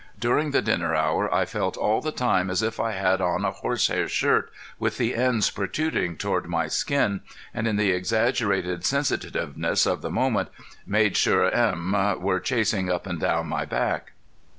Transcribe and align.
During 0.19 0.49
the 0.49 0.63
dinner 0.63 0.95
hour 0.95 1.31
I 1.31 1.45
felt 1.45 1.77
all 1.77 2.01
the 2.01 2.11
time 2.11 2.49
as 2.49 2.63
if 2.63 2.79
I 2.79 2.93
had 2.93 3.21
on 3.21 3.45
a 3.45 3.51
horsehair 3.51 4.07
shirt 4.07 4.51
with 4.79 4.97
the 4.97 5.13
ends 5.13 5.51
protruding 5.51 6.17
toward 6.17 6.47
my 6.47 6.69
skin, 6.69 7.21
and, 7.53 7.67
in 7.67 7.75
the 7.75 7.91
exaggerated 7.91 8.83
sensitiveness 8.83 9.85
of 9.85 10.01
the 10.01 10.09
moment, 10.09 10.49
made 10.87 11.15
sure 11.17 11.51
"'em" 11.51 11.91
were 12.19 12.39
chasing 12.39 12.89
up 12.89 13.05
and 13.05 13.19
down 13.19 13.45
my 13.45 13.63
back. 13.63 14.13